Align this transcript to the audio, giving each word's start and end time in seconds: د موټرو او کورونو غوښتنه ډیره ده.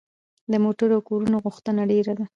د 0.51 0.53
موټرو 0.63 0.95
او 0.97 1.05
کورونو 1.09 1.37
غوښتنه 1.45 1.81
ډیره 1.91 2.13
ده. 2.19 2.25